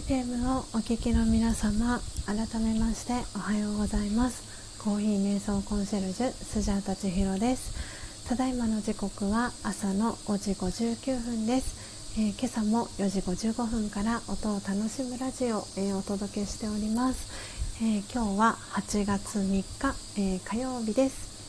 [0.00, 4.78] FM をお聞きの皆様改めましておはようございます。
[4.82, 8.26] コーヒー瞑想コンシェルジュスジャータチヒロです。
[8.26, 21.39] ただいまの時刻は朝の5時59分です、えー、今朝も4時55分から音を楽しむラジオを、えー、お届けしております、えー、今日は8月3日、え火曜日です。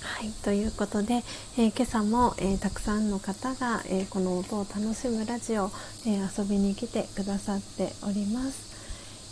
[0.00, 1.24] はいということで、
[1.56, 5.70] えー、今朝も、えー、たくさんの方が、えー、この音を楽しむラジオ、
[6.06, 8.68] え遊びに来てくださっております。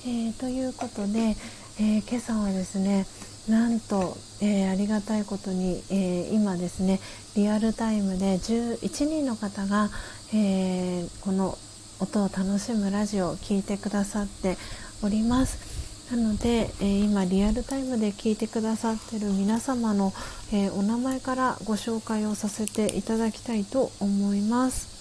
[0.06, 1.36] えということで、
[1.80, 3.06] え今朝はですね
[3.48, 7.00] なんと、えありがたいことに、え今ですね
[7.36, 9.90] リアルタイムで11人の方が、
[10.32, 11.56] えこの
[12.00, 14.56] 音を楽しむラジオを聴いてくださって
[15.02, 15.85] おります。
[16.10, 20.12] なので、えー、今リアルタイムで聞いてくださってる皆様の、
[20.52, 24.94] えー、お名前からご紹介をさせていただきたいと思います。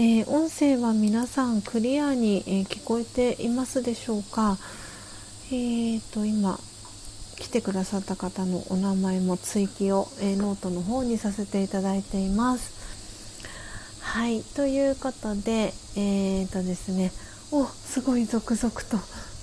[0.00, 4.56] えー、音声は皆さんクリアに、え聞こえていますでしょうか？
[5.50, 6.60] えーと今
[7.36, 12.78] 来てくださった方のお名前も追記を、えノートの方にさせていただいています。
[14.00, 17.10] はいということでえーとですね
[17.50, 18.98] おすごい続々と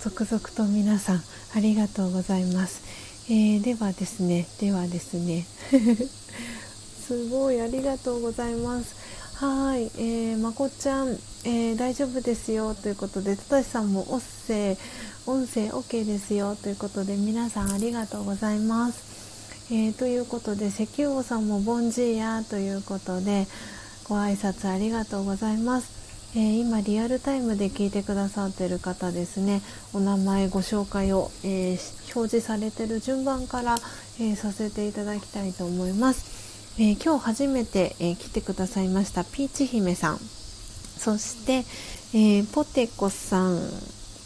[0.05, 1.23] 続々と皆さん
[1.55, 2.83] ありがとうございます、
[3.27, 5.47] えー、ではですねではですね。
[7.07, 8.95] すごいありがとうございます。
[9.43, 14.77] はい、えー、まこちゃん、えー、大丈夫ですよということでただしさんも音声
[15.25, 23.47] 音声 OK ですよということで皆さんありがとうございます、えー、ということで石油王さんもボンジーヤということで
[24.03, 26.04] ご挨拶ありがとうございます。
[26.35, 29.61] えー、今リアルタイムで聞いてくださってる方ですね。
[29.93, 33.77] お名前ご紹介を、えー、表示されてる順番から、
[34.19, 40.17] えー、させていただきたいと思います、え今日初めて、え来てくださいましたピーチ姫さん。
[40.17, 41.63] そして、
[42.13, 43.61] えポテコさん。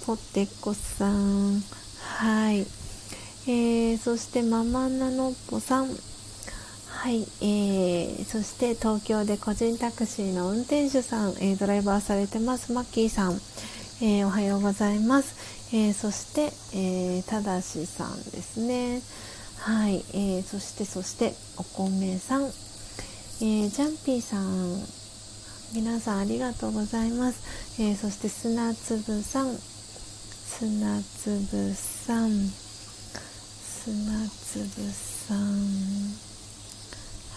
[0.07, 1.61] ポテコさん。
[2.01, 2.65] はい、
[3.47, 5.89] えそしてママナノッポさん。
[6.99, 13.35] はい、えー、そして東京で個人タクシーの運転手さん、えー、ドライバーされてますマッキーさん、
[14.05, 19.01] えー、おはようございます、えー、そして、えー、ただしさんですね。
[19.59, 24.83] はい、えー、そしてそしてお米さん、えー、ジャンピーさん
[25.73, 29.55] 皆さんありがとうございます、えー、そして砂粒さん。
[29.55, 32.31] 砂粒さん。
[33.63, 36.28] 砂粒さん。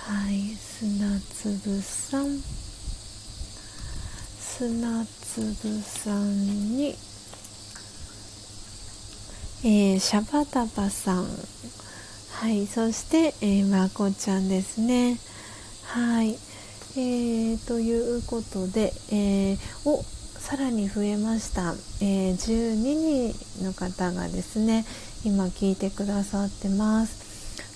[0.04, 2.40] はい砂粒さん。
[4.40, 6.96] 砂粒さんに
[9.62, 11.26] えー、シャバダバさん。
[12.32, 15.20] はいそして、えー、まこちゃんですね。
[15.84, 16.36] はい
[16.96, 22.74] えー、ということで、えー、おさらに増えました、えー、12
[23.30, 24.84] 人の方がですね
[25.24, 27.31] 今聞いてくださってます。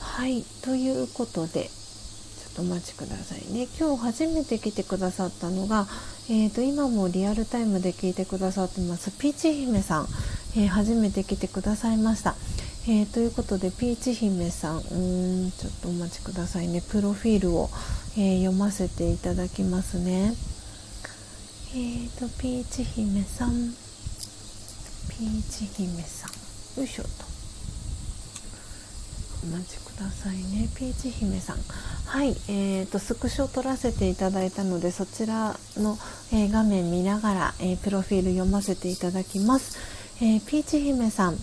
[0.00, 1.70] はいということでちょ
[2.50, 3.68] っとお待ちくださいね。
[3.80, 5.86] 今日初めて来てくださったのが、
[6.28, 10.08] えーと、今もリアルタイムで聞いてくださってますピーチ姫さん、
[10.56, 12.34] えー、初めて来てくださいました。
[12.90, 16.80] えー、ということでピーチ姫さんうんちょっとお待ちくださいね。
[16.80, 17.68] プロフィールを、
[18.16, 20.32] えー、読ませていただきますね。
[21.74, 23.50] えーとピーチ姫さん。
[25.10, 26.80] ピーチ姫さん。
[26.80, 27.08] よいしょと。
[29.42, 30.70] お待ちくださいね。
[30.74, 31.58] ピーチ姫さん。
[32.06, 35.98] はいえーとスクショを撮らせていただいたのでそちらの、
[36.32, 39.76] えー、画面見ながら、えー、プロフィール読ませていただきます、
[40.22, 41.36] えー、ピーチ姫さん。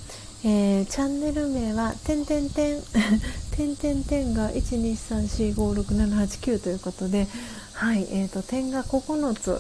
[0.48, 2.80] えー、チャンネル名は「てんてんてん」
[3.58, 7.28] 「てんてんてん」が123456789ということで、
[7.74, 9.60] はいえーと、点が9つ、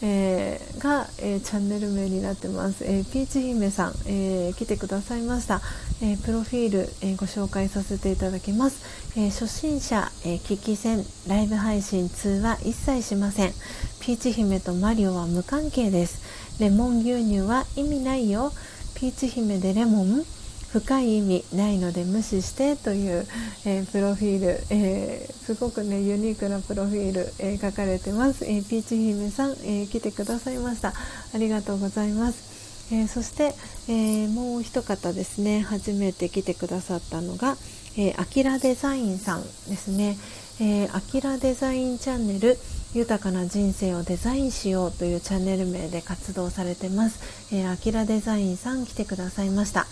[0.00, 5.60] えー、が、えー、チャンネル名になってます、えー、ピーチ姫さん、え来てくださいました、
[6.00, 8.78] えプロフィール、えご紹介させていただきます、
[9.18, 13.52] え初心者、え聞き戦ライブ配信通話一切しません。
[14.00, 16.22] ピーチ姫とマリオは無関係です。
[16.58, 18.54] レモン牛乳は意味ないよ。
[19.02, 20.22] ピーチ姫でレモン
[20.70, 23.26] 深い意味ないので無視してという、
[23.66, 30.92] えー、プロフィール、えー、すごくねユニークなプロフィール、えー、書かれてます、えピーチ姫さん、え来てくださいました。
[31.34, 32.94] ありがとうございます。
[32.94, 33.54] えー、そして、
[33.88, 37.56] えー、もう一方ですね初めて来てくださったのが、
[37.96, 40.16] えー、アキラデザインさんですね、
[40.64, 42.56] えー、アキラデザインチャンネル
[42.94, 49.88] 豊かな人生をデザインしようというチャンネル名で活動されてます、えー、アキラデザインさん来てくださいました。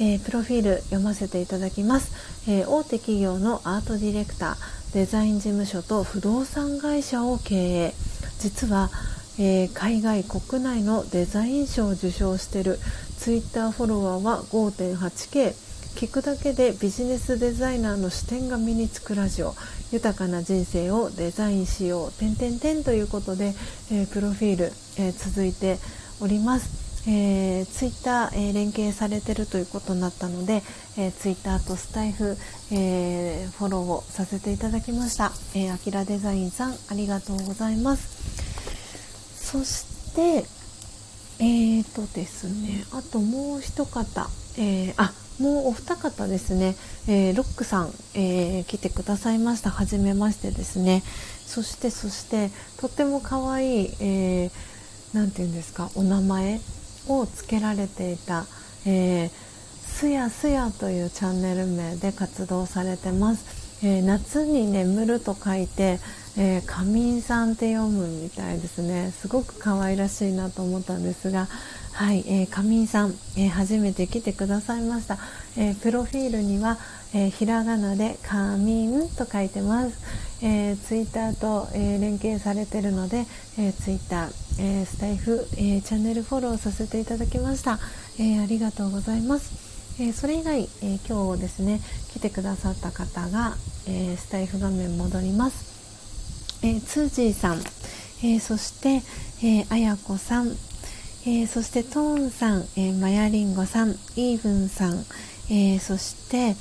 [0.00, 7.94] えー、プロフィール読ませていただきます、えー、大手企業のアートディレクターデザイン事務所と不動産会社を経営。
[8.38, 8.88] 実は、
[9.38, 12.78] えー、海外国内のデザイン賞を受賞している
[13.18, 15.54] ツイッターフォロワーは 5.8K
[15.96, 19.54] 聞くだけでビジネスデザイナーの視点が身につくラジオ。
[19.92, 23.54] 豊かな人生をデザインしよう点々点ということで、
[23.92, 25.78] えプロフィール、え続いて
[26.20, 30.62] おりますえー、ツイッター、えー、連携されてるということになったので、
[30.98, 32.36] えー、ツイッターとスタイフ、
[32.72, 35.32] えー、フォローをさせていただきました。
[35.54, 38.20] えー、アキラデザインさんありがとうございます。
[39.34, 40.44] そして
[41.38, 46.76] えーとですねあともう一方、えー、あもうお二方ですね、
[47.08, 49.70] えー、ロックさん、えー、来てくださいました。
[49.70, 51.02] はじめましてですね。
[51.46, 56.60] そしてそしてとっても可愛い、えー、なんて言うんですかお名前
[57.08, 58.44] をつけられていた、
[58.86, 65.98] えー、すやすやというチャンネル名で活動されてます、えー、夏に眠ると書いて、
[66.38, 69.10] えー、仮眠さんって読むみたいですね。
[69.10, 71.48] すごく可愛らしいなと思ったんですが
[71.92, 75.18] はい、えー、仮眠さん、えー、初めて来てくださいました、
[75.56, 76.78] えー、プロフィールには、
[77.14, 83.26] えー、ひらがなで仮眠と書いてます、えー、ツイッターと、えー、連携されてるので、
[83.58, 87.78] えー、ツイッターえー、スタイフ、えー、チャンネルフォローさせていただきました、
[88.18, 91.80] えー、ありがとうございます、えそれ以外、え今日ですね
[92.12, 93.56] 来てくださった方が、
[93.88, 97.60] えスタイフ画面戻ります、えツージーさん、
[98.22, 99.02] えそして、
[99.42, 100.54] えあやこさん、
[101.26, 105.04] えそしてトーンさん、えマヤリンゴさんイーブンさん、
[105.50, 106.56] えそして、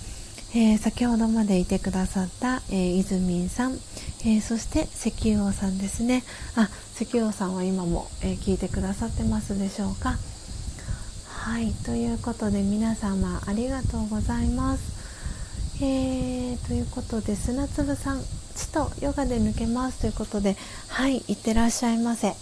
[0.53, 3.77] え、先ほどまでいてくださった、えー、イズミンさん、
[4.25, 6.23] え、そして石油王さんですね。
[6.55, 6.69] あ
[6.99, 10.17] 石油王さんは今も、え聞いてくださってますでしょうか？
[11.27, 15.81] はいということで皆様ありがとうございます。
[15.81, 18.21] え、ということで砂粒さん
[18.55, 20.57] 地とヨガで抜けますということで
[20.89, 22.33] はいいってらっしゃいませ、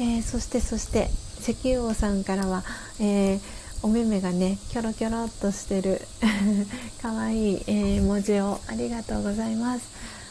[0.00, 1.10] えそしてそして
[1.40, 2.62] 石油王さんからは、
[3.00, 3.40] えー
[3.82, 6.02] お目目がねキョロキョロっとしてる。
[7.00, 9.86] かわいい、えー、文字をありがとうございます。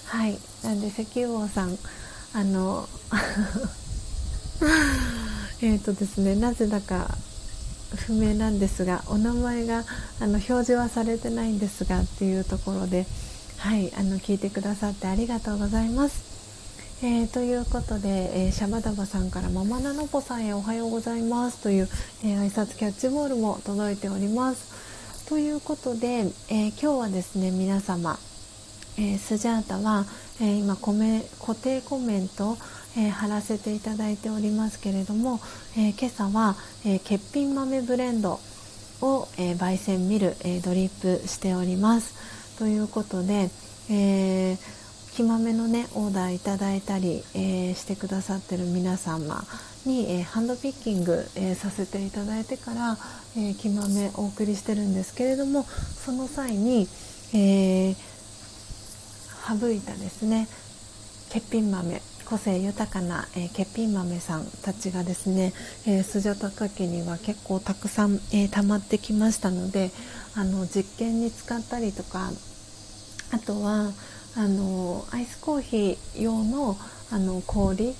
[0.05, 0.37] はい。
[0.63, 1.75] なんで石油王さん
[2.33, 2.87] あの
[5.61, 7.17] えっとですねなぜだか
[7.95, 9.83] 不明なんですがお名前が
[10.19, 13.07] あの表示はされてないんですがっていうところで
[13.57, 13.91] はい。
[13.97, 16.28] あの聞いてくださってありがとうございます。
[17.01, 21.87] えー、ということで、えー、シャバダバさんからママナノポさんへおはようございますという、
[22.25, 25.25] えー、挨拶キャッチボールも届いております。
[25.29, 28.19] ということで、え今日はですね皆様、
[28.97, 30.05] えスジャータは、
[30.41, 32.57] え今コメ固定コメント、
[32.97, 35.39] え貼らせていただいておりますけれども、
[35.77, 38.41] え今朝は、え欠品豆ブレンド
[39.01, 42.57] を、え焙煎ミル、えドリップしております。
[42.57, 43.51] ということで、
[43.89, 44.78] えー
[45.19, 49.43] 木豆のねオーダーいただいたり、えー、してくださってる皆様
[49.85, 52.97] に、えー、ハンドピッキング、えー、させていただいてから、
[53.37, 56.87] え木豆お送りしてるんですけれどもその際に、
[57.33, 57.95] え
[59.45, 60.47] 省いたですね
[61.33, 65.51] 欠品豆個性豊かな、えー、欠品豆さんたちがですね、
[65.85, 69.91] えー、スジャタカ家には結構たくさん、えー、溜まってきましたので
[70.37, 72.31] あの実験に使ったりとか
[73.31, 73.91] あとは
[74.35, 76.77] あのアイスコーヒー用の
[77.11, 77.95] あの氷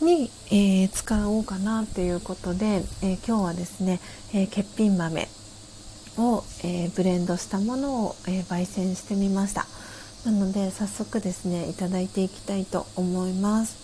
[0.00, 4.00] に、えー、使おうかなっていうことで、えー、今日はですね、
[4.32, 5.28] えー、欠品豆
[6.16, 9.66] を、えブレンドしたものを、え焙煎してみました。
[10.24, 13.82] なので早速ですねいただいていきたいと思います。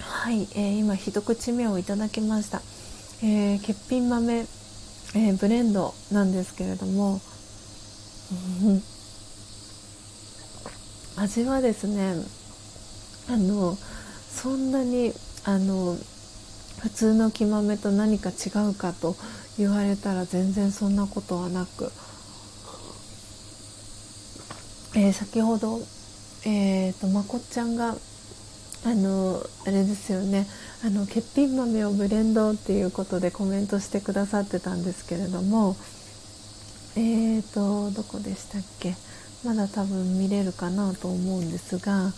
[0.00, 2.60] はい、え今一口目をいただきました、
[3.22, 4.44] え欠品豆
[5.14, 7.20] えー、ブレンドなんですけれども、
[11.16, 12.14] 味はですね
[13.28, 13.76] あの
[14.28, 15.12] そんなに
[15.44, 15.96] あの
[16.80, 19.16] 普通の木豆と何か違うかと
[19.58, 21.92] 言われたら全然そんなことはなく、
[24.96, 25.80] えー、先ほど、
[26.46, 27.96] えーと、まこっちゃんが
[28.86, 30.46] あのあれですよね。
[30.82, 35.76] あの欠品豆をブレンドっていうことでコメントしてくださってたんですけれども
[36.96, 38.94] えーとどこでしたっけ？
[39.44, 42.12] まだ多分見れるかなと思うんですが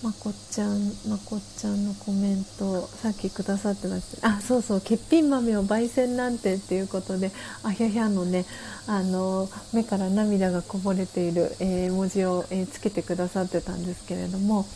[0.00, 4.28] まこっちゃんまこっちゃんのコメントさっきくださってました。
[4.28, 7.32] あそうそう欠品豆を焙煎なんてっていうことで
[7.64, 8.44] あひゃひゃのね
[8.86, 14.66] あの目から涙がこぼれている、えー、文字を、えー、つけてくださってたんですけれども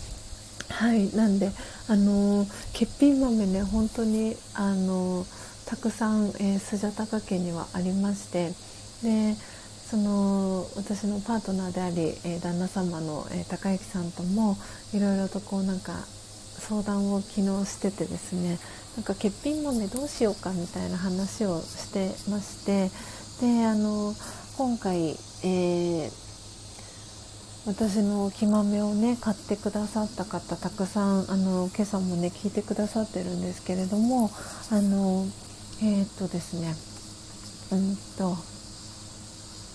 [0.72, 1.50] はいなんで
[1.88, 5.24] あの欠品豆ね本当にあの
[5.66, 8.52] たくさん、えー、スジャタカ家にはありまして
[9.02, 9.34] で
[9.88, 14.56] その私のパートナーであり、えー、旦那様の、えー、高之さんとも
[14.94, 15.92] いろいろとこうなんか
[16.58, 18.58] 相談を昨日しててですね
[18.96, 22.90] なんか欠品豆どうしようかみたいな話をしてまして
[23.40, 24.14] であの
[24.56, 25.10] 今回、
[25.44, 26.21] えー、
[27.64, 34.30] 私の木豆をね買ってくださった方たくさんあの今朝もね聞いてくださってるんですけれども
[34.70, 35.26] あの
[35.80, 36.74] えー、っとですね
[37.70, 38.36] うんと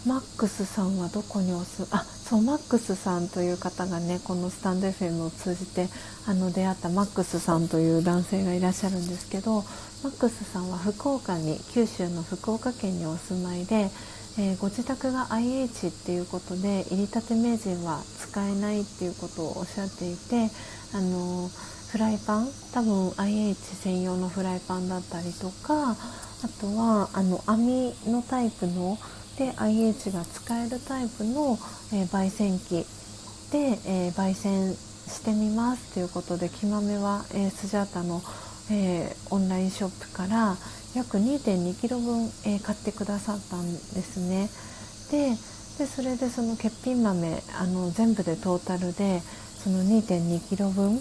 [0.05, 5.88] マックスさんはどこにおすあそうマックスさんという方がねこのスタンド FM を通じて
[6.27, 9.64] あの出会ったマックスさんという男性がいらっしゃるんですけど
[10.03, 13.89] マックスさんは福岡に九州の福岡県にお住まいで、
[14.39, 20.49] えー、ご自宅が IH っていうことで入りたて名人は使えないっていうことをおっしゃっていて
[20.93, 21.49] あの
[21.91, 25.95] フライパン多分 IH 専用のフライパンだったりとかあ
[26.61, 28.97] とはあの網のタイプの
[29.38, 31.57] で IH が使えるタイプの、
[31.93, 32.85] えー、焙煎機
[33.51, 38.22] で、え、焙煎してみますということで木豆は、え、スジャータの、
[38.72, 40.57] え、オンラインショップから
[40.97, 44.49] 約 2.2kg 分、えー、買ってくださったんですね。
[45.11, 45.37] で
[45.77, 49.21] でそれでその欠品豆あの全部でトータルで
[49.63, 50.99] その 2.2kg 分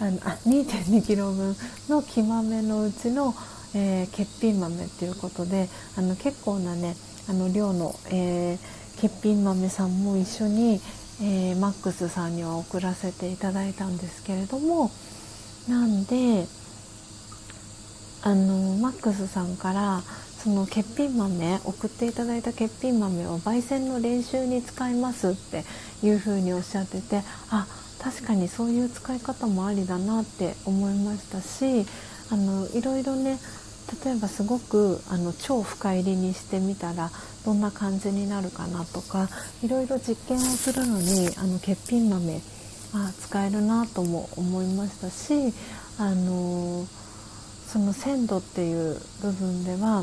[0.00, 1.56] あのあ 2.2kg 分
[1.88, 3.34] の木豆のうちの、
[3.72, 6.96] えー、欠品豆っていうことであの結構なね
[7.28, 10.80] あの寮の、えー、欠品豆さんも一緒に、
[11.22, 14.90] えー、マックスさんには送らせていただいたんですけれども
[15.68, 16.46] なんで
[18.26, 20.02] あのマックスさんから
[20.42, 25.62] その欠品豆送っていただいた欠品豆を焙煎の練習に使いますって
[26.02, 27.68] いうふうにおっしゃっててあ
[28.02, 31.86] 確かにそういう使い方もありだなって思いましたし
[32.32, 33.38] あのいろいろね
[34.04, 37.12] 例えばすごくあの超深入りにしてみたら
[37.44, 39.28] どんな感じになるかなとか
[39.62, 42.40] いろいろ実験をするのにあの欠品豆
[42.92, 45.54] あ使えるなとも思いましたし
[45.96, 46.88] あの
[47.76, 50.02] その鮮度っていう部分では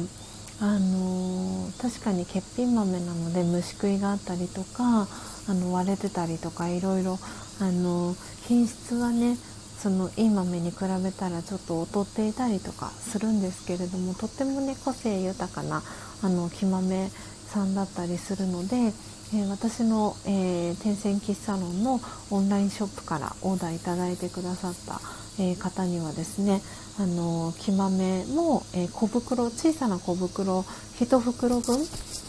[0.61, 5.07] あの確かに欠品豆なので虫食いがあったりとか
[5.49, 7.17] あの割れてたりとかいろいろ
[7.59, 9.37] あの品質はね
[9.79, 15.81] そのいい豆に比べたらちょっと劣っていたりとかするんですけれどもとってもね個性豊かな
[16.21, 17.09] あの木豆
[17.47, 25.01] さんだったりするので、えー、私の、えー、天線喫茶ロンのオンラインショップからオーダーいただいてくださった、
[25.39, 26.61] えー、方にはですね
[26.99, 30.61] あの木豆の、え小袋小さな小袋
[30.99, 31.77] 1袋分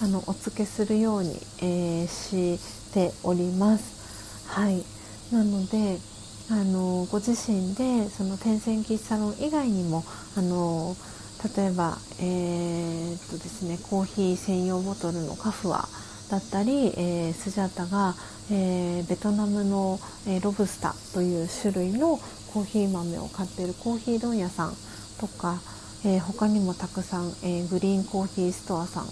[0.02, 2.58] あのお付けするように、えし
[2.92, 4.46] ております。
[4.46, 4.84] はい
[5.32, 5.98] なので
[6.50, 10.04] あのご自身でその天線喫茶ロン以外にも
[10.36, 10.94] あの
[11.56, 15.86] 例えば、えー、っとですね、コーヒー専用ボトルのカフア
[16.30, 18.14] だったり、えー、スジャタが、
[18.50, 22.18] えー、ベトナムの、えロブスターという種類の
[22.54, 24.76] コーヒー豆を買ってるコーヒー問屋さん
[25.20, 25.60] とか、
[26.06, 29.06] え他にもたくさん、えグリーンコーヒーストアさん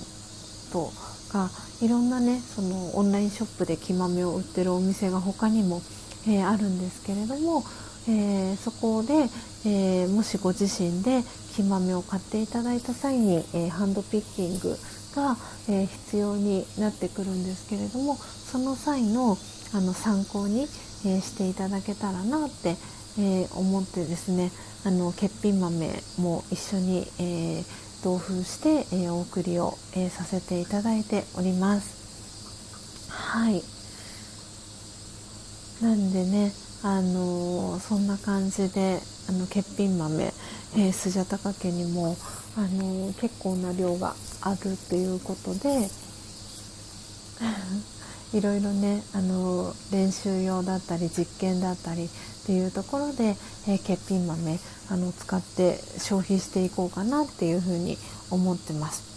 [0.73, 0.91] と
[1.33, 1.51] か
[1.81, 5.83] いろんなねそのオンラインショップで木豆を売ってるお店が他にも
[6.27, 7.65] えー、あるんですけれども、
[8.09, 9.29] え、そこで、
[9.65, 11.23] え、もしご自身で
[11.55, 14.77] 木豆を買っていただいた際に、えハンドピッキング
[15.17, 15.37] が、
[15.69, 19.37] え必要になってくるんですけれどもその際の
[19.75, 20.69] あの参考に、
[21.05, 22.77] えしていただけたらなって、
[23.19, 24.51] え思ってですね
[24.85, 27.63] あの欠品豆も一緒に、え
[28.03, 32.03] 同封して、えお送りを、えさせていただいております。
[33.09, 33.63] はい
[35.83, 36.53] なんでね
[36.85, 42.17] あのそんな感じであの欠品豆、えー、スジャタカ家にも、
[42.57, 45.89] あの結構な量があるということで
[48.37, 52.11] いろいろねあの練習用だったり実験だったり
[52.43, 53.37] っていうところで、
[53.69, 54.59] えー、欠品豆
[54.91, 57.97] あの使って消費していこうかなっていうふうに
[58.31, 59.13] 思ってます。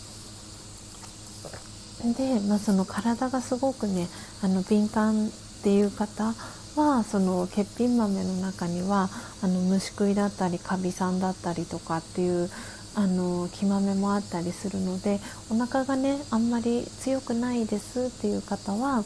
[2.14, 4.08] で、まあ、その体がすごくね
[4.44, 5.30] あの敏感っ
[5.64, 6.36] ていう方
[6.76, 9.10] はその欠品豆の中には
[9.42, 12.50] あの虫食いだったりカビ酸だったりとかっていう
[12.96, 15.20] あの木豆もあったりするので
[15.50, 19.04] お腹がねあんまり強くないですっていう方は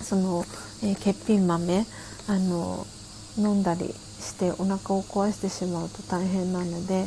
[0.00, 0.44] その、
[0.82, 1.84] えー、欠品豆
[2.28, 2.86] あの
[3.38, 7.06] 飲んだりしてお腹を壊してしまうと大変なので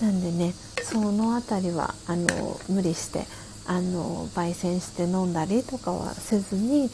[0.00, 3.24] なんでねその辺りはあの無理して
[3.66, 6.90] あの焙煎して飲んだりとかはせずに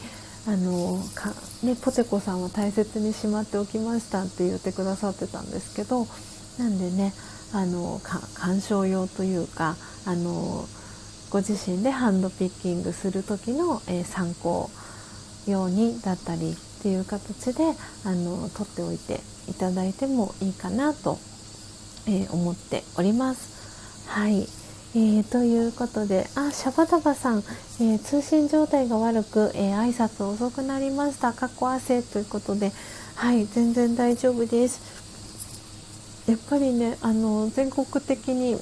[0.47, 6.07] あのか、ね、ポテコさんは大切にしまっておきましたって言ってくださってたんですけど
[6.57, 7.13] なんでね
[7.53, 7.99] あの
[8.35, 10.65] 鑑賞用というかあの
[11.29, 14.69] ご自身でハンドピッキングする時の、えー、参考
[15.47, 17.63] 用にだったりっていう形で
[18.05, 19.19] あの取っておいて
[19.49, 21.17] いただいてもいいかなと、
[22.07, 24.07] えー、思っております。
[24.07, 24.47] はい
[24.95, 27.43] えー、ということで、あ、シャバダバさん、
[27.79, 31.31] えー、通信状態が悪く、えー、挨拶遅くなりました。
[31.31, 32.71] かっこ汗ということで、
[33.15, 34.81] はい、全然大丈夫です。
[36.27, 38.57] やっぱりね、あの全国的に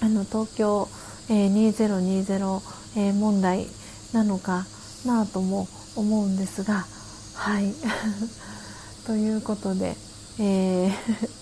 [0.00, 0.88] あの東京、
[1.28, 2.60] えー、2020、
[2.96, 3.66] えー、問題
[4.12, 4.66] なのか
[5.06, 5.66] なとも
[5.96, 6.86] 思うんですが、
[7.38, 7.72] はい、
[9.06, 9.96] ということで、
[10.40, 10.92] えー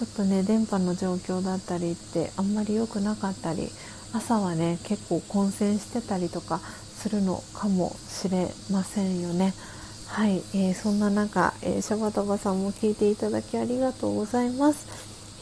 [0.00, 3.70] ちょっとね電波の状況だったりってあんまり良くなかったり
[4.14, 6.62] 朝はね結構混戦してたりとか
[6.98, 9.54] するのかもしれませんよね。
[10.06, 14.86] はい、えー、そんな中、えー、シャバタバさんも聞いていただきありがとうございます。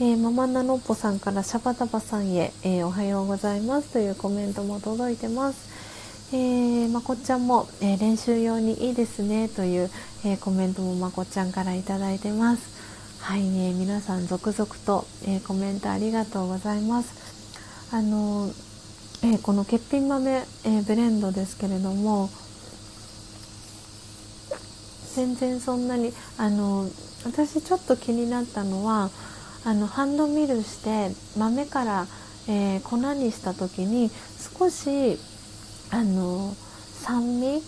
[0.01, 5.78] えー、ママナノッポさんからシャバタバさんへ、えー、おはようございますというコメントも届いてます。
[6.31, 9.91] えー、まこっちゃんも、え練習用にいいですねという、
[10.27, 12.69] えコメントもまこっちゃんから頂いてます。
[13.21, 17.95] はい、えー、皆さん続々と、えー、コメントありがとうございます。
[17.95, 18.51] あの
[19.23, 22.29] えー、この欠品豆、えブレンドですけれども
[25.15, 26.89] 全然そんなにあの
[27.25, 29.11] 私ちょっと気になったのは
[29.65, 32.07] あのハンドミルして豆から、
[32.49, 34.11] え粉にした時に
[34.59, 35.19] 少し
[35.91, 36.55] あの
[36.93, 37.63] 酸味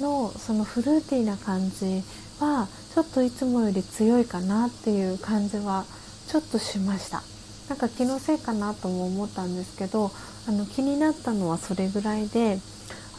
[0.00, 2.02] のそのフルーティーな感じ
[2.40, 5.84] はちょっといつもより強いかなっていう感じは
[6.28, 7.22] ちょっとしました。
[7.68, 10.12] なんか気のせいかなとも思ったんですけど
[10.48, 12.58] あの気になったのはそれぐらいで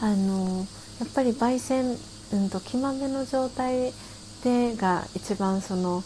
[0.00, 0.66] あの
[1.00, 1.96] やっぱり焙煎、
[2.32, 3.92] うんと、木豆の状態
[4.42, 6.02] でが一番その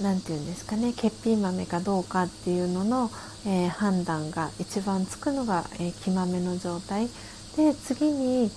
[0.00, 3.10] 何て言うんですかね欠品豆かどうかっていうのの、
[3.46, 7.08] えー、判断が一番つくのが、えー、木豆の状態。
[7.56, 8.50] で次に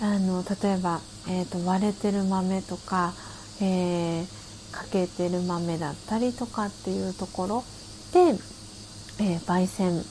[0.00, 3.12] あの例えば、えーと、割れてる豆とか、
[3.60, 4.26] えー、
[4.72, 7.64] かけてる豆だったりとかっていうところ。
[8.12, 8.38] で、
[9.20, 10.02] えー、焙煎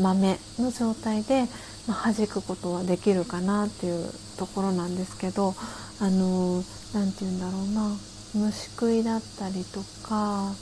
[0.00, 1.46] 豆の状態で、
[1.86, 5.54] まあ、弾くことはできるかなっていうところなんですけど
[6.00, 6.62] あの
[6.94, 7.96] 何、て言うんだろうな。
[8.34, 10.52] 虫食いだったりとか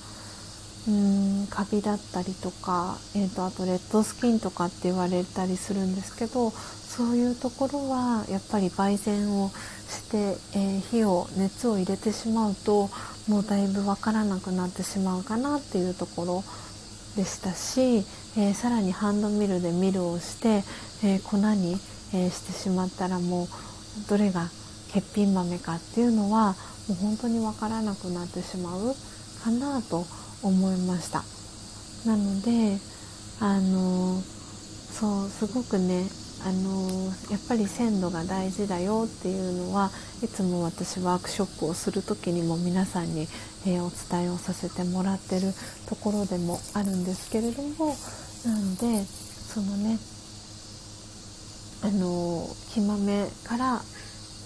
[0.88, 9.50] うんカビだったりとか、えーとあとレッドスキンとかって言われたりするんですけどそういうところはやっぱり焙煎を
[9.88, 12.90] して、えー、火を熱を入れてしまうと
[13.28, 16.44] もうだいぶわからなくなってしまうかなっていうところ
[17.16, 18.04] でしたし、
[18.36, 20.64] えー、さらにハンドミルでミルをして、
[21.02, 21.76] えー、粉に、
[22.14, 23.48] えしてしまったらもう
[24.10, 24.50] どれが
[24.92, 26.56] 欠品豆かっていうのは
[26.88, 28.94] もう本当にわからなくなってしまう
[29.42, 31.24] かなと思いま思いました。
[32.06, 32.78] なので
[33.40, 34.20] あの
[34.92, 36.04] そうすごくね
[36.44, 39.90] あのやっぱり鮮度が大事だよっていうのは
[40.22, 43.28] いつも私ワークショップをする時にも皆さんに、
[43.66, 45.52] えー、お伝えをさせてもらってる
[45.88, 47.94] ところでもあるんですけれども
[48.44, 49.98] なんでそのね
[51.84, 53.80] あの木豆から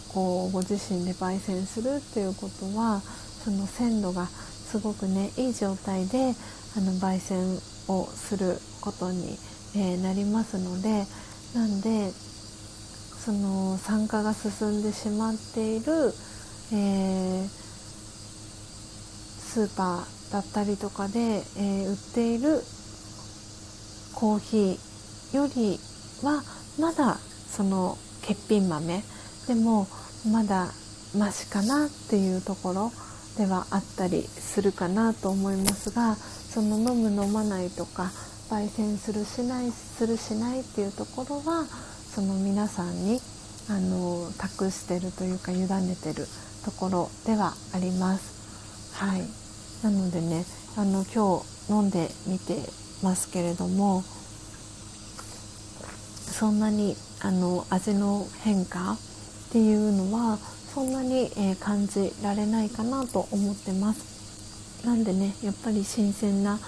[0.08, 3.00] こうご自身で焙煎するっていうことは
[3.44, 4.28] その鮮度が
[4.70, 6.34] すごくねいい状態で
[6.76, 9.38] あの焙煎をすることに、
[9.76, 11.04] えー、なりますので。
[11.56, 16.12] なんでその酸化が進んでしまっている、
[16.72, 22.60] えー、スーパーだったりとかで、えー、売っている
[24.14, 25.80] コーヒーより
[26.22, 26.42] は
[26.78, 29.02] まだその欠品豆
[29.48, 29.86] でも
[30.30, 30.68] まだ
[31.16, 32.92] マシかなっていうところ
[33.36, 38.10] ではあったりするかなと思いますがその飲む飲まないとか
[38.50, 41.66] 焙煎するしないするしないっていうところは
[42.14, 43.20] その皆さんに
[43.68, 46.26] あの託してるというか委ねてる
[46.64, 48.94] ところではあります。
[48.94, 49.22] はい、
[49.82, 50.44] なのでね
[50.76, 52.56] あの今日飲んでみて
[53.02, 54.02] ますけれども
[56.38, 58.98] そんなにあの味の変化っ
[59.52, 60.38] ていうのは
[60.76, 64.84] そんなに、えー、感じられないかなと思ってます。
[64.86, 66.58] なんでねやっぱり新鮮な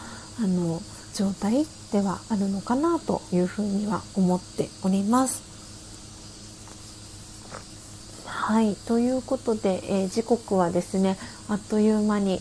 [0.42, 0.80] あの
[1.14, 5.42] 状態ではあるのかなというふうには思っております。
[8.24, 8.76] はい。
[8.86, 11.18] ということで、えー、時刻はですね
[11.50, 12.40] あっという間に、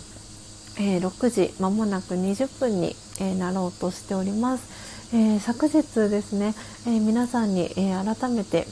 [0.80, 8.68] えー、6時まもなく20分に、えー、なろうとしております、え昨日ですね、え皆さんに、え改めて、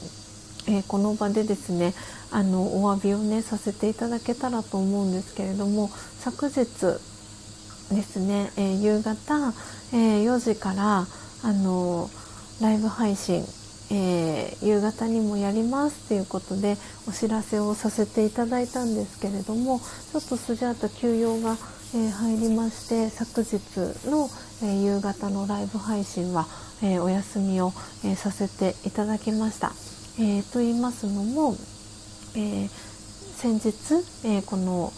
[0.68, 1.94] えこの場でですね
[2.30, 5.88] あのお詫びをねさせていただけたらと思うんですけれども
[6.20, 6.64] 昨日
[7.94, 9.54] ですね、え夕方、
[9.92, 11.06] え4時から
[11.44, 12.10] あの
[12.60, 13.44] ライブ配信
[13.90, 16.76] え、夕方にもやりますということで
[17.08, 21.56] お知らせをさせていただいたんですけれどもちょっとスジャータ休養が、
[21.94, 23.60] え、入りまして昨日
[24.10, 24.28] の、
[24.64, 26.46] え、夕方のライブ配信は、
[26.82, 27.72] えお休みを、
[28.04, 29.95] えさせていただきました。
[30.18, 31.56] えと言いますのも、
[32.36, 32.68] え
[33.36, 33.74] 先日、
[34.24, 34.92] えこの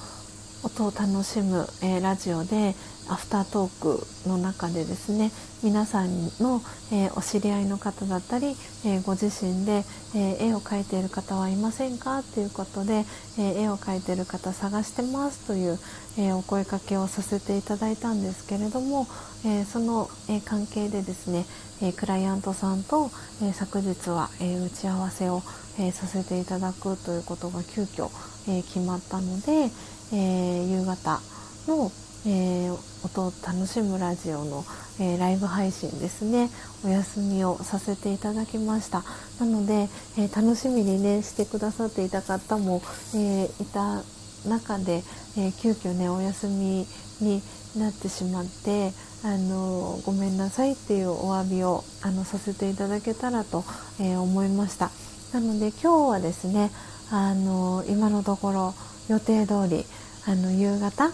[0.62, 2.76] 音を楽しむ、えラジオで
[3.08, 5.30] アフタートークの中でですね
[5.62, 6.62] 皆さんの、
[6.92, 12.22] えー、お知り合いの方だったり、えー、ご自身で、えー、絵を描いている方はいませんか？
[12.22, 13.04] ということで、
[13.38, 15.78] え絵を描いている方探してますという、
[16.18, 19.06] えお声かけをさせていただいたんですけれども、
[19.44, 21.46] えその、え関係でですね、
[21.82, 23.10] えクライアントさんと、
[23.42, 25.42] え昨日は、え打ち合わせを、
[25.78, 28.10] えさせていただくということが急遽、
[28.48, 29.70] え決まったので、
[30.12, 31.20] え夕方
[31.66, 31.90] の
[32.30, 32.72] えー、
[33.04, 34.62] 音楽しむラジオの、
[35.00, 36.50] えー、ライブ配信ですね。
[36.84, 39.02] お休みをさせていただきました。
[39.40, 39.88] なので、
[40.18, 42.82] えー、楽しみにねしてくださっていた方も、
[43.16, 44.02] えいた
[44.46, 45.02] 中で、
[45.38, 46.86] え急遽ねお休み
[47.22, 47.40] に
[47.78, 48.92] なってしまって
[49.24, 53.64] あのごめんなさいっていうお詫びをあのさせていただけたらと、
[54.00, 54.90] え思いました。
[55.32, 56.70] なので今日はですね
[57.10, 58.74] あの今のところ
[59.08, 59.86] 予定通り
[60.26, 61.10] あの夕方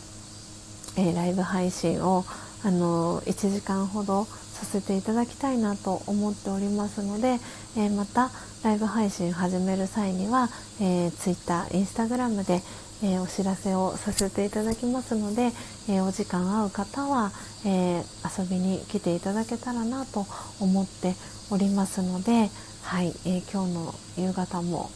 [0.97, 2.25] えー、ライブ配信を
[2.65, 7.39] あの1時間ほどさせていただきたいなと思っておりますので、
[7.77, 8.31] えー、また
[8.63, 10.49] ライブ配信始める際には、
[10.81, 12.63] えー、Twitter、Instagram で、
[13.03, 15.53] えー、お知らせをさせていただきますので、
[15.89, 17.33] えお時間合う方は、
[17.67, 18.03] え
[18.39, 20.27] 遊びに来ていただけたらなと
[20.61, 21.15] 思って
[21.51, 22.49] おりますので、
[22.83, 24.91] はいえ今日の夕方も、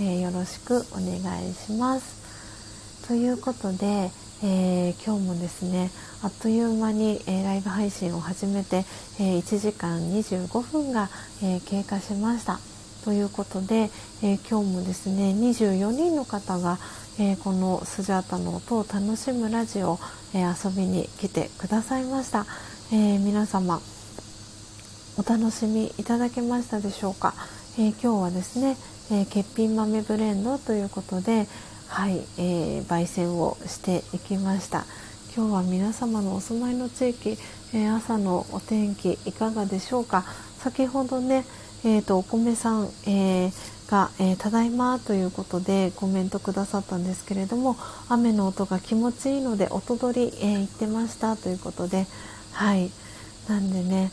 [0.00, 2.27] えよろしくお願いします。
[3.08, 4.10] ということで、
[4.44, 5.90] えー、今日もですね
[6.22, 8.84] あっという間に、えー、ライブ配信を始めて、
[9.18, 11.08] えー、1時間25分が、
[11.42, 12.60] え経過しました。
[13.06, 13.90] ということで、
[14.22, 16.78] え今日もですね24人の方が、
[17.18, 19.98] えこのスジャータの音を楽しむラジオ、
[20.34, 22.44] え遊びに来てくださいました、
[22.92, 23.80] え皆様
[25.16, 27.32] お楽しみいただけましたでしょうか、
[27.78, 28.76] え今日はですね、
[29.10, 31.46] え欠品豆ブレンドということで、
[31.88, 34.84] はい、えー、焙煎をしていきました。
[35.34, 37.30] 今日は皆様のお住まいの地域、
[37.72, 40.24] えー、朝のお天気いかがでしょうか？
[40.58, 41.44] 先ほどね、
[41.84, 47.76] えーと、お米さん、えー、が、えー、ただいまということでコメントくださったんですけれども
[48.08, 52.06] 雨の音が気持ちいいので音取り、えー、行ってましたということで
[52.52, 52.90] はい。
[53.48, 54.12] なんでね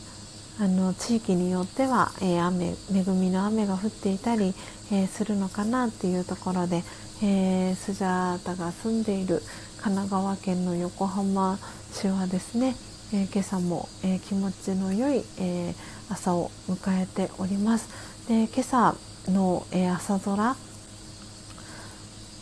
[0.58, 4.54] あの地域によっては、えー、雨恵みの雨が降っていたり、
[4.90, 6.82] えー、するのかなっていうところで、
[7.22, 9.42] えー、スジャータが住んでいる
[9.80, 11.58] 神奈川県の横浜
[11.90, 12.76] 市はですね、
[13.14, 15.74] えー、今朝も、えー、気持ちの良い、え
[16.10, 17.88] 朝を迎えております。
[18.28, 18.96] で今朝
[19.28, 20.56] の、え朝空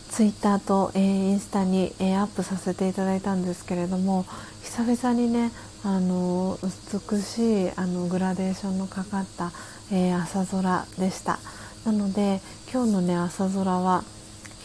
[0.09, 4.25] ツイッターと、えインスタに、えアップさせていただいたんですけれども
[4.63, 5.51] 久々にね
[5.83, 9.53] あの美しいあのグラデーションのかかった、
[9.89, 11.39] え朝空でした。
[11.85, 12.41] なので
[12.73, 14.03] 今日のね朝空は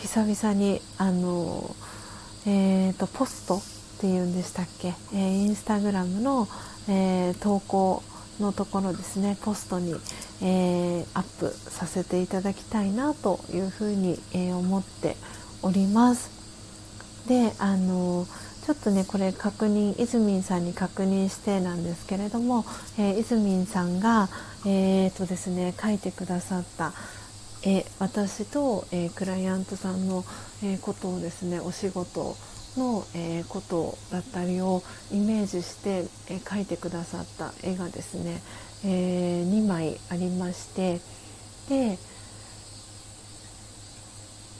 [0.02, 1.76] 久々にあの、
[2.46, 3.62] えーと、ポストっ
[4.00, 6.48] ていうんでしたっけ、えー、インスタグラムの、
[6.88, 8.02] えー、投稿
[8.40, 9.94] のところですねポストに、
[10.42, 15.16] えー、アップさせていただきたいなというふうに、えー、思って
[15.62, 16.30] おります。
[17.28, 18.26] であの
[18.64, 22.64] ちょっとねこれ確認いずみんさんに確認してなんですけれども、
[22.98, 24.28] えー、いずみんさんが、
[24.64, 26.92] えーとですね、書いてくださった
[27.62, 30.24] え私と、え、クライアントさんの、
[30.62, 32.36] え、ことをですねお仕事
[32.76, 34.82] の、え、ことだったりを
[35.12, 38.40] イメージして、え描いてくださった絵がですね、
[38.84, 41.00] え2枚ありまして
[41.68, 41.98] で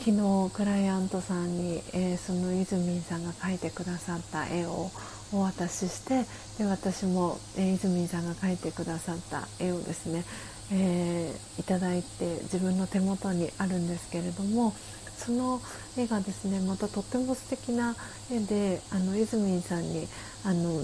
[0.01, 4.91] 昨日クライアントさんに、えー、そのイズミンさんが描いてくださった絵を
[5.31, 6.25] お渡しして
[6.59, 10.25] で私も、えー、イズミンさんが描いてくださった絵をですね、
[10.73, 14.75] えー、いただいて自分の手元にあるんですけれども
[15.17, 15.61] その
[15.99, 17.95] 絵がですねまたとっても素敵な
[18.33, 20.09] 絵であのイズミンさんに
[20.45, 20.81] あの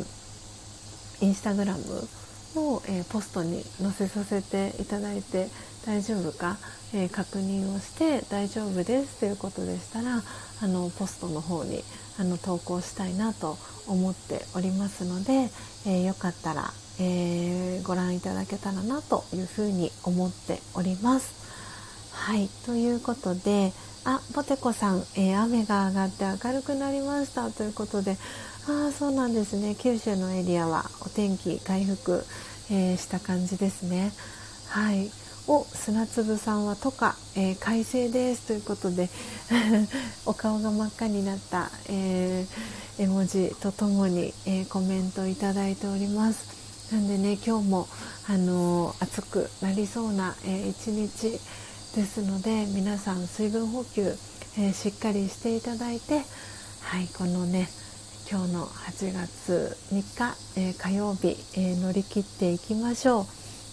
[1.20, 1.82] インスタグラム
[2.54, 5.48] の、えー、ポストに載せさせていただいて
[5.86, 6.58] 大丈夫か、
[6.94, 10.22] えー、確認をして大丈夫ですということでしたら
[10.62, 11.82] あのポストの方に
[12.18, 13.56] あの投稿したいなと
[13.86, 15.50] 思っておりますので、
[15.86, 21.34] えー、よかったら、えー、ご覧いただけたらなというふうに思っております。
[22.12, 23.72] はいということで
[24.04, 28.16] あポテコさん、えー、雨が上がって明るくなりましたということで
[28.68, 29.76] ああそうなんですね。
[29.78, 32.24] 九州のエリアはお天気回復、
[32.70, 34.12] えー、した感じですね。
[34.68, 35.10] はい。
[35.48, 39.08] お砂粒さんはとか、えー、快晴ですということで
[40.26, 46.55] お顔が真っ赤になった、えー、絵文字とともに、えー、コメントいただいております。
[46.92, 47.88] なんでね今日も、
[48.28, 51.40] あの、暑くなりそうな、えー、一日
[51.96, 54.14] ですので皆さん水分補給、
[54.58, 56.22] えしっかりしていただいて
[56.80, 57.68] はいこのね
[58.30, 63.26] 今日の8月3日、えー、火曜日、えー、乗り切っていきましょう。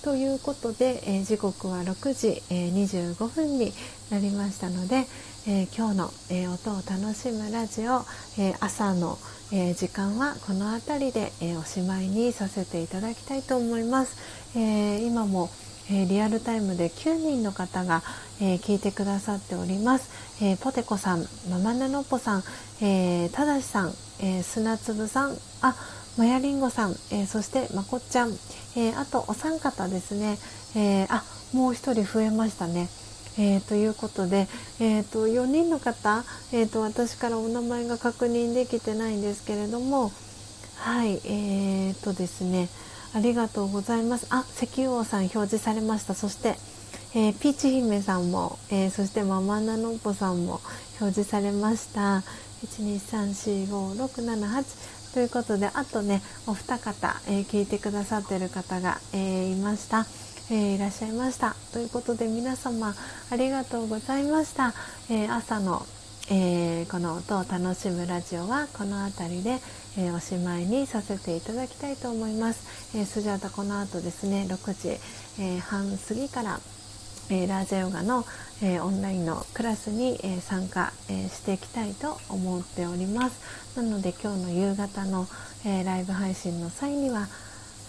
[0.04, 3.74] ということで、えー、時刻は6時、え25分に
[4.10, 5.08] なりましたので、
[5.48, 8.06] え今日の、え音を楽しむラジオ、
[8.38, 9.18] え朝の、
[9.56, 14.18] え時間はこの辺りで、えおしまいにさせていただきたいと思います。
[14.58, 15.52] え今も
[15.92, 18.02] え、リアルタイムで9人の方が、
[18.42, 20.10] え、聞いてくださっております、
[20.42, 22.44] えー、ポテコさんママナノポさん、
[22.82, 25.76] えただしさん、え砂粒さんあ
[26.18, 28.32] マヤリンゴさん、えそしてまこっちゃん、
[28.76, 30.38] えあとお三方ですね、
[30.76, 31.24] えあ
[31.54, 32.90] もう一人増えましたね。
[33.38, 34.48] えー、ということで、
[34.80, 40.12] えーと、4人の方、えーと、私からお名前が確認できてないんですけれども
[40.78, 42.68] はいえーとですね
[43.16, 44.26] ありがとうございます。
[44.32, 46.16] あ、石油王さん表示されました。
[46.16, 46.56] そして、
[47.14, 50.62] えー、ピーチ姫さんも、えー、そしてママナノッポさんも
[51.00, 52.24] 表示されました。
[52.66, 60.08] 1234567ということであとねお二方、えー、聞いてくださってる方が、えいました。
[60.54, 61.56] えー、いらっしゃいました。
[61.72, 62.94] ということで皆様
[63.32, 64.76] ありがとうございました、
[65.10, 65.84] えー、朝の、
[66.30, 69.58] えー、この音を楽しむラジオはこの辺りで、
[69.98, 75.00] え、おしまいにさせていただきたいと思います、えー、スジャータこの後ですね6時、
[75.42, 76.60] え、半過ぎから、
[77.32, 78.24] えラージャヨガの、
[78.62, 83.40] えオンラインのクラスに、え参加、えしていきたいと思っております。
[83.76, 85.28] なので今日の夕方の、
[85.66, 87.28] えライブ配信の際には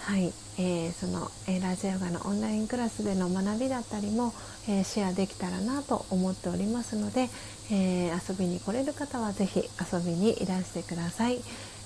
[0.05, 4.32] はい、えー、その、えー、ラジオヨガのオンラインクラスでの学びだったりも、
[4.68, 7.28] えー、シェアできたらなと思っておりますので、
[7.72, 9.60] え遊びに来れる方は是非
[9.93, 11.40] 遊びにいらしてください。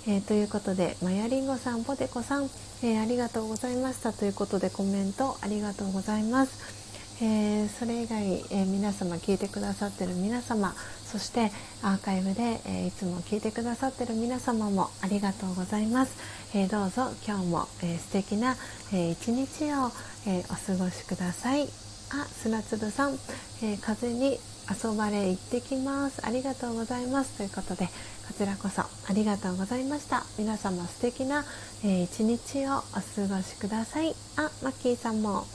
[0.06, 2.50] え、ということでマヤリンゴさんポテコさん、
[2.82, 4.12] え、ありがとうございました。
[4.12, 6.78] ということでコメントありがとうございます、
[7.22, 10.74] えー、それ以外、え皆様聞いてくださってる皆様
[11.04, 11.50] そして
[11.82, 16.12] アーカイブで、えいつも聞いてくださってる皆様もありがとうございます、
[16.54, 18.56] えどうぞ今日も、え素敵な、
[18.90, 19.92] え一日を、
[20.26, 21.68] えお過ごしください。
[22.10, 23.18] あ砂粒さん、
[23.62, 26.24] え風に遊ばれ行ってきます。
[26.24, 27.36] ありがとうございます。
[27.36, 27.92] ということでこ
[28.36, 30.24] ちらこそありがとうございました。
[30.38, 31.44] 皆様素敵な、
[31.84, 34.14] えー、一日をお過ごしください。
[34.36, 35.46] あマッキーさんも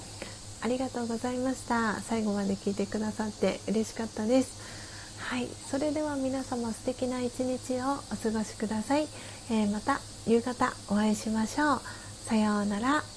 [0.62, 2.02] ありがとうございました。
[2.02, 4.84] 最後まで聞いてくださって嬉しかったです。
[5.18, 9.08] はいそれでは皆様素敵な一日をお過ごしください、
[9.50, 11.82] えー、また夕方お会いしましょう。
[12.26, 13.13] さようなら。